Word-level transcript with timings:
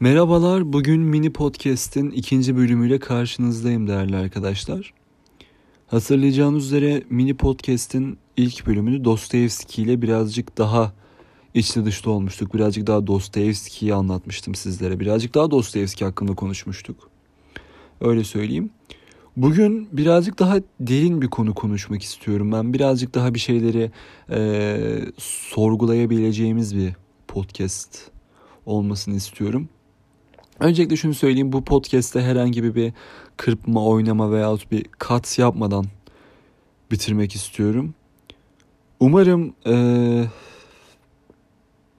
Merhabalar, 0.00 0.72
bugün 0.72 1.00
mini 1.00 1.32
podcast'in 1.32 2.10
ikinci 2.10 2.56
bölümüyle 2.56 2.98
karşınızdayım 2.98 3.86
değerli 3.86 4.16
arkadaşlar. 4.16 4.94
Hatırlayacağınız 5.86 6.66
üzere 6.66 7.02
mini 7.10 7.36
podcast'in 7.36 8.18
ilk 8.36 8.66
bölümünü 8.66 9.04
Dostoyevski 9.04 9.82
ile 9.82 10.02
birazcık 10.02 10.58
daha 10.58 10.92
içli 11.54 11.84
dışlı 11.84 12.10
olmuştuk. 12.10 12.54
Birazcık 12.54 12.86
daha 12.86 13.06
Dostoyevski'yi 13.06 13.94
anlatmıştım 13.94 14.54
sizlere. 14.54 15.00
Birazcık 15.00 15.34
daha 15.34 15.50
Dostoyevski 15.50 16.04
hakkında 16.04 16.34
konuşmuştuk. 16.34 17.10
Öyle 18.00 18.24
söyleyeyim. 18.24 18.70
Bugün 19.36 19.88
birazcık 19.92 20.38
daha 20.38 20.56
derin 20.80 21.22
bir 21.22 21.28
konu 21.28 21.54
konuşmak 21.54 22.02
istiyorum 22.02 22.52
ben. 22.52 22.72
Birazcık 22.72 23.14
daha 23.14 23.34
bir 23.34 23.38
şeyleri 23.38 23.90
e, 24.30 24.78
sorgulayabileceğimiz 25.18 26.76
bir 26.76 26.92
podcast 27.28 28.10
olmasını 28.66 29.14
istiyorum. 29.14 29.68
Öncelikle 30.60 30.96
şunu 30.96 31.14
söyleyeyim 31.14 31.52
bu 31.52 31.64
podcast'te 31.64 32.20
herhangi 32.20 32.74
bir 32.74 32.92
kırpma, 33.36 33.86
oynama 33.86 34.32
veyahut 34.32 34.72
bir 34.72 34.84
kat 34.98 35.38
yapmadan 35.38 35.84
bitirmek 36.90 37.34
istiyorum. 37.34 37.94
Umarım 39.00 39.54
e, 39.66 39.74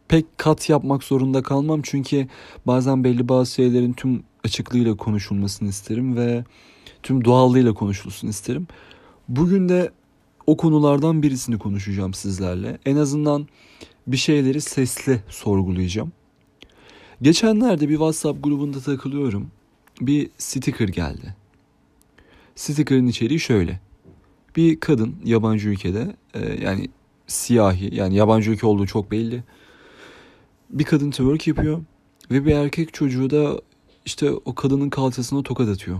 pek 0.07 0.37
kat 0.37 0.69
yapmak 0.69 1.03
zorunda 1.03 1.43
kalmam 1.43 1.81
çünkü 1.83 2.27
bazen 2.67 3.03
belli 3.03 3.29
bazı 3.29 3.53
şeylerin 3.53 3.93
tüm 3.93 4.23
açıklığıyla 4.43 4.97
konuşulmasını 4.97 5.69
isterim 5.69 6.17
ve 6.17 6.43
tüm 7.03 7.25
doğallığıyla 7.25 7.73
konuşulsun 7.73 8.27
isterim. 8.27 8.67
Bugün 9.27 9.69
de 9.69 9.91
o 10.47 10.57
konulardan 10.57 11.23
birisini 11.23 11.59
konuşacağım 11.59 12.13
sizlerle. 12.13 12.77
En 12.85 12.95
azından 12.95 13.47
bir 14.07 14.17
şeyleri 14.17 14.61
sesli 14.61 15.21
sorgulayacağım. 15.29 16.11
Geçenlerde 17.21 17.89
bir 17.89 17.93
WhatsApp 17.93 18.43
grubunda 18.43 18.79
takılıyorum. 18.79 19.51
Bir 20.01 20.29
sticker 20.37 20.87
geldi. 20.87 21.35
Sticker'ın 22.55 23.07
içeriği 23.07 23.39
şöyle. 23.39 23.79
Bir 24.55 24.79
kadın 24.79 25.15
yabancı 25.23 25.69
ülkede 25.69 26.15
e, 26.33 26.63
yani 26.63 26.89
siyahi 27.27 27.95
yani 27.95 28.15
yabancı 28.15 28.51
ülke 28.51 28.67
olduğu 28.67 28.87
çok 28.87 29.11
belli. 29.11 29.43
Bir 30.69 30.83
kadın 30.83 31.11
twerk 31.11 31.47
yapıyor 31.47 31.81
ve 32.31 32.45
bir 32.45 32.51
erkek 32.51 32.93
çocuğu 32.93 33.29
da 33.29 33.61
işte 34.05 34.31
o 34.31 34.55
kadının 34.55 34.89
kalçasına 34.89 35.43
tokat 35.43 35.69
atıyor. 35.69 35.99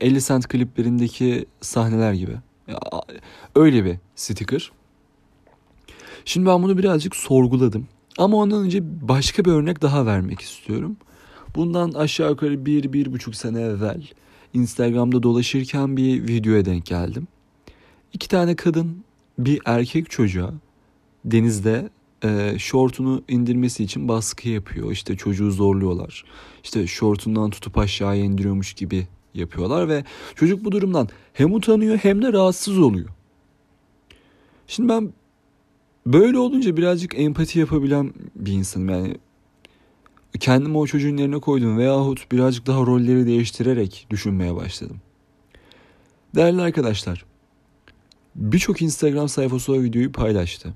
50 0.00 0.22
Cent 0.22 0.48
kliplerindeki 0.48 1.46
sahneler 1.60 2.12
gibi. 2.12 2.36
Öyle 3.54 3.84
bir 3.84 3.96
sticker. 4.16 4.72
Şimdi 6.24 6.46
ben 6.46 6.62
bunu 6.62 6.78
birazcık 6.78 7.16
sorguladım. 7.16 7.88
Ama 8.18 8.36
ondan 8.36 8.64
önce 8.64 9.08
başka 9.08 9.44
bir 9.44 9.50
örnek 9.50 9.82
daha 9.82 10.06
vermek 10.06 10.40
istiyorum. 10.40 10.96
Bundan 11.56 11.92
aşağı 11.92 12.30
yukarı 12.30 12.66
bir, 12.66 12.92
bir 12.92 13.12
buçuk 13.12 13.36
sene 13.36 13.60
evvel 13.60 14.02
Instagram'da 14.54 15.22
dolaşırken 15.22 15.96
bir 15.96 16.28
videoya 16.28 16.64
denk 16.64 16.86
geldim. 16.86 17.28
İki 18.12 18.28
tane 18.28 18.56
kadın 18.56 19.04
bir 19.38 19.60
erkek 19.64 20.10
çocuğa 20.10 20.52
denizde 21.24 21.90
e, 22.24 22.58
şortunu 22.58 23.22
indirmesi 23.28 23.84
için 23.84 24.08
baskı 24.08 24.48
yapıyor. 24.48 24.92
İşte 24.92 25.16
çocuğu 25.16 25.50
zorluyorlar. 25.50 26.24
İşte 26.64 26.86
şortundan 26.86 27.50
tutup 27.50 27.78
aşağıya 27.78 28.24
indiriyormuş 28.24 28.72
gibi 28.72 29.06
yapıyorlar 29.34 29.88
ve 29.88 30.04
çocuk 30.34 30.64
bu 30.64 30.72
durumdan 30.72 31.08
hem 31.32 31.54
utanıyor 31.54 31.96
hem 31.96 32.22
de 32.22 32.32
rahatsız 32.32 32.78
oluyor. 32.78 33.08
Şimdi 34.66 34.88
ben 34.88 35.12
Böyle 36.06 36.38
olunca 36.38 36.76
birazcık 36.76 37.18
empati 37.18 37.58
yapabilen 37.58 38.12
bir 38.36 38.52
insanım 38.52 38.88
yani. 38.88 39.16
Kendimi 40.40 40.78
o 40.78 40.86
çocuğun 40.86 41.16
yerine 41.16 41.38
koydum 41.38 41.78
veyahut 41.78 42.32
birazcık 42.32 42.66
daha 42.66 42.80
rolleri 42.80 43.26
değiştirerek 43.26 44.06
düşünmeye 44.10 44.56
başladım. 44.56 44.96
Değerli 46.34 46.62
arkadaşlar, 46.62 47.24
birçok 48.34 48.82
Instagram 48.82 49.28
sayfası 49.28 49.72
o 49.72 49.82
videoyu 49.82 50.12
paylaştı. 50.12 50.74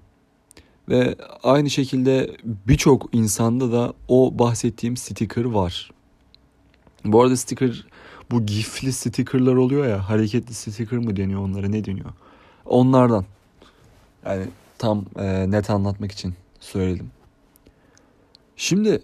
Ve 0.89 1.17
aynı 1.43 1.71
şekilde 1.71 2.37
birçok 2.45 3.09
insanda 3.13 3.73
da 3.73 3.93
o 4.09 4.39
bahsettiğim 4.39 4.97
sticker 4.97 5.45
var. 5.45 5.91
Bu 7.05 7.23
arada 7.23 7.37
sticker 7.37 7.87
bu 8.31 8.47
gifli 8.47 8.93
stickerlar 8.93 9.55
oluyor 9.55 9.87
ya 9.87 10.09
hareketli 10.09 10.55
sticker 10.55 10.99
mı 10.99 11.17
deniyor 11.17 11.41
onlara 11.41 11.69
ne 11.69 11.85
deniyor? 11.85 12.11
Onlardan. 12.65 13.25
Yani 14.27 14.47
tam 14.79 15.05
e, 15.19 15.51
net 15.51 15.71
anlatmak 15.71 16.13
için 16.13 16.35
söyledim. 16.61 17.11
Şimdi 18.57 19.03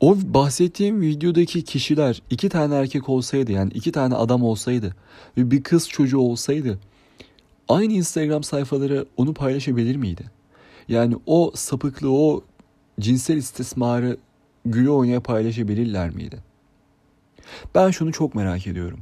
o 0.00 0.16
bahsettiğim 0.16 1.00
videodaki 1.00 1.64
kişiler 1.64 2.22
iki 2.30 2.48
tane 2.48 2.74
erkek 2.74 3.08
olsaydı 3.08 3.52
yani 3.52 3.72
iki 3.72 3.92
tane 3.92 4.14
adam 4.14 4.42
olsaydı 4.42 4.96
ve 5.36 5.50
bir 5.50 5.62
kız 5.62 5.88
çocuğu 5.88 6.18
olsaydı 6.18 6.78
aynı 7.68 7.92
Instagram 7.92 8.42
sayfaları 8.42 9.06
onu 9.16 9.34
paylaşabilir 9.34 9.96
miydi? 9.96 10.30
Yani 10.88 11.16
o 11.26 11.52
sapıklığı 11.54 12.12
o 12.12 12.44
cinsel 13.00 13.36
istismarı 13.36 14.16
gülü 14.64 14.90
oynaya 14.90 15.20
paylaşabilirler 15.20 16.10
miydi? 16.10 16.38
Ben 17.74 17.90
şunu 17.90 18.12
çok 18.12 18.34
merak 18.34 18.66
ediyorum. 18.66 19.00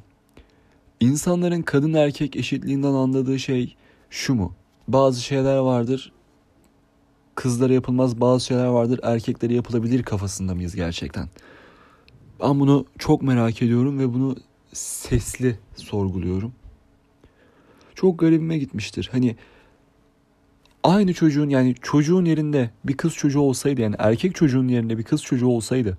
İnsanların 1.01 1.63
kadın 1.63 1.95
erkek 1.95 2.37
eşitliğinden 2.37 2.93
anladığı 2.93 3.39
şey 3.39 3.77
şu 4.11 4.35
mu? 4.35 4.55
Bazı 4.89 5.23
şeyler 5.23 5.57
vardır 5.57 6.13
kızlara 7.35 7.73
yapılmaz 7.73 8.21
bazı 8.21 8.45
şeyler 8.45 8.67
vardır 8.67 9.01
erkeklere 9.03 9.55
yapılabilir 9.55 10.03
kafasında 10.03 10.55
mıyız 10.55 10.75
gerçekten? 10.75 11.29
Ben 12.41 12.61
bunu 12.61 12.87
çok 12.99 13.23
merak 13.23 13.63
ediyorum 13.63 13.99
ve 13.99 14.15
bunu 14.15 14.37
sesli 14.73 15.59
sorguluyorum. 15.77 16.53
Çok 17.95 18.19
garibime 18.19 18.59
gitmiştir. 18.59 19.09
Hani 19.13 19.37
aynı 20.83 21.15
çocuğun 21.15 21.49
yani 21.49 21.75
çocuğun 21.83 22.25
yerinde 22.25 22.71
bir 22.85 22.97
kız 22.97 23.15
çocuğu 23.15 23.41
olsaydı 23.41 23.81
yani 23.81 23.97
erkek 23.99 24.35
çocuğun 24.35 24.69
yerinde 24.69 24.99
bir 24.99 25.03
kız 25.03 25.23
çocuğu 25.23 25.49
olsaydı 25.49 25.99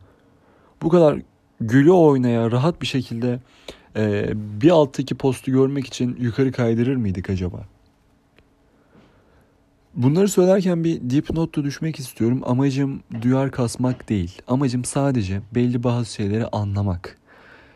bu 0.82 0.90
kadar 0.90 1.20
gülü 1.62 1.92
oynaya 1.92 2.52
rahat 2.52 2.82
bir 2.82 2.88
şekilde 2.88 3.40
e, 3.96 4.30
bir 4.36 4.70
alttaki 4.70 5.16
postu 5.16 5.52
görmek 5.52 5.88
için 5.88 6.18
yukarı 6.20 6.52
kaydırır 6.52 6.96
mıydık 6.96 7.30
acaba? 7.30 7.68
Bunları 9.96 10.30
söylerken 10.30 10.84
bir 10.84 11.10
dipnotta 11.10 11.64
düşmek 11.64 12.00
istiyorum. 12.00 12.42
Amacım 12.46 13.04
duyar 13.22 13.52
kasmak 13.52 14.10
değil. 14.10 14.42
Amacım 14.48 14.86
sadece 14.86 15.42
belli 15.56 15.84
bazı 15.84 16.14
şeyleri 16.14 16.48
anlamak. 16.48 17.18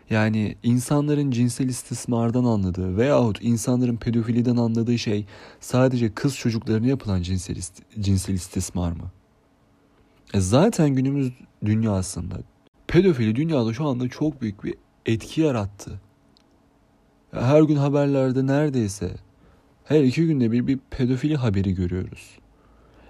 Yani 0.09 0.56
insanların 0.63 1.31
cinsel 1.31 1.69
istismardan 1.69 2.44
anladığı 2.44 2.97
veyahut 2.97 3.38
insanların 3.41 3.97
pedofiliden 3.97 4.57
anladığı 4.57 4.97
şey 4.97 5.25
sadece 5.59 6.13
kız 6.13 6.35
çocuklarına 6.35 6.88
yapılan 6.88 7.22
cinsel, 7.22 7.56
ist 7.56 7.81
cinsel 8.00 8.33
istismar 8.33 8.91
mı? 8.91 9.11
E 10.33 10.39
zaten 10.39 10.89
günümüz 10.89 11.33
dünyasında 11.66 12.35
pedofili 12.88 13.35
dünyada 13.35 13.73
şu 13.73 13.88
anda 13.88 14.09
çok 14.09 14.41
büyük 14.41 14.63
bir 14.63 14.75
etki 15.06 15.41
yarattı. 15.41 16.01
Her 17.31 17.61
gün 17.61 17.75
haberlerde 17.75 18.47
neredeyse 18.47 19.11
her 19.87 20.03
iki 20.03 20.27
günde 20.27 20.51
bir 20.51 20.67
bir 20.67 20.79
pedofili 20.89 21.35
haberi 21.35 21.73
görüyoruz. 21.73 22.37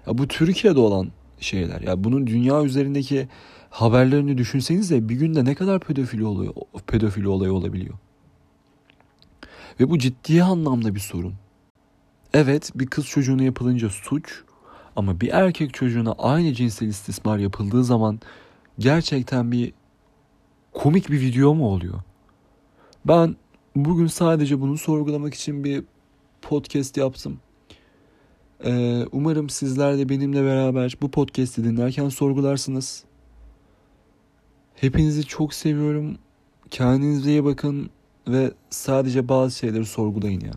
Ya 0.06 0.18
bu 0.18 0.28
Türkiye'de 0.28 0.80
olan 0.80 1.08
şeyler. 1.40 1.80
Ya 1.80 2.04
bunun 2.04 2.26
dünya 2.26 2.64
üzerindeki 2.64 3.28
haberlerini 3.70 4.38
düşünseniz 4.38 4.90
de 4.90 5.08
bir 5.08 5.14
günde 5.14 5.44
ne 5.44 5.54
kadar 5.54 5.80
pedofili 5.80 6.24
oluyor, 6.24 6.54
pedofili 6.86 7.28
olayı 7.28 7.52
olabiliyor. 7.52 7.94
Ve 9.80 9.90
bu 9.90 9.98
ciddi 9.98 10.42
anlamda 10.42 10.94
bir 10.94 11.00
sorun. 11.00 11.34
Evet 12.34 12.72
bir 12.74 12.86
kız 12.86 13.06
çocuğuna 13.06 13.42
yapılınca 13.42 13.90
suç 13.90 14.42
ama 14.96 15.20
bir 15.20 15.28
erkek 15.28 15.74
çocuğuna 15.74 16.12
aynı 16.12 16.54
cinsel 16.54 16.86
istismar 16.86 17.38
yapıldığı 17.38 17.84
zaman 17.84 18.20
gerçekten 18.78 19.52
bir 19.52 19.72
komik 20.72 21.10
bir 21.10 21.20
video 21.20 21.54
mu 21.54 21.66
oluyor? 21.66 22.00
Ben 23.04 23.36
bugün 23.76 24.06
sadece 24.06 24.60
bunu 24.60 24.78
sorgulamak 24.78 25.34
için 25.34 25.64
bir 25.64 25.84
podcast 26.42 26.96
yaptım. 26.96 27.40
Ee, 28.64 29.04
umarım 29.12 29.48
sizler 29.48 29.98
de 29.98 30.08
benimle 30.08 30.44
beraber 30.44 30.96
bu 31.02 31.10
podcast'i 31.10 31.64
dinlerken 31.64 32.08
sorgularsınız. 32.08 33.04
Hepinizi 34.74 35.24
çok 35.24 35.54
seviyorum. 35.54 36.18
Kendinize 36.70 37.30
iyi 37.30 37.44
bakın 37.44 37.90
ve 38.28 38.52
sadece 38.70 39.28
bazı 39.28 39.58
şeyleri 39.58 39.86
sorgulayın 39.86 40.40
ya. 40.40 40.52